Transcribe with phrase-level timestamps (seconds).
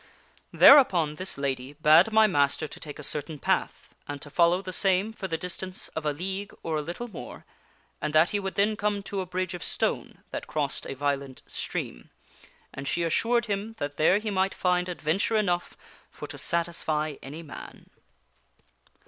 [0.51, 4.63] "Thereupon this lady bade my master to take a certain path, and to fol low
[4.63, 7.45] the same for the distance of a league or a little more,
[8.01, 11.43] and that he would then come to a bridge of stone that crossed a violent
[11.45, 12.09] stream,
[12.73, 15.77] and she assured him that there he might find adventure enough
[16.09, 17.91] for to satisfy any man.